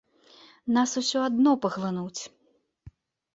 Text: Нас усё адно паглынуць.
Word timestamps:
Нас 0.77 0.89
усё 1.01 1.19
адно 1.27 1.53
паглынуць. 1.67 2.21